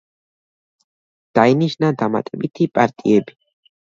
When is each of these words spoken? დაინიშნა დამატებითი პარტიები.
დაინიშნა 1.39 1.91
დამატებითი 2.01 2.69
პარტიები. 2.79 3.37